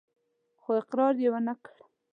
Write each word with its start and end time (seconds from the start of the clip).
خو 0.61 0.69
اقرار 0.81 1.15
يې 1.23 1.29
ونه 1.33 1.53
کړ. 1.63 1.75